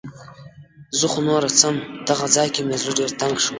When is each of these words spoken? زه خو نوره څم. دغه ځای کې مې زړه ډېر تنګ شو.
زه 0.99 1.05
خو 1.11 1.19
نوره 1.27 1.49
څم. 1.59 1.75
دغه 2.09 2.25
ځای 2.35 2.47
کې 2.53 2.61
مې 2.67 2.75
زړه 2.81 2.93
ډېر 2.99 3.11
تنګ 3.21 3.35
شو. 3.43 3.49